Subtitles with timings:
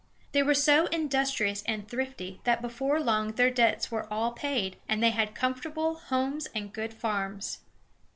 [0.31, 5.03] They were so industrious and thrifty that before long their debts were all paid, and
[5.03, 7.59] they had comfortable homes and good farms.